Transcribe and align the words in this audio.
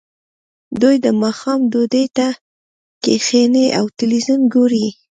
دوی 0.81 0.95
د 1.05 1.07
ماښام 1.21 1.59
ډوډۍ 1.71 2.05
ته 2.17 2.27
کیښني 3.03 3.65
او 3.79 3.85
تلویزیون 3.99 4.41
ګوري 4.53 4.87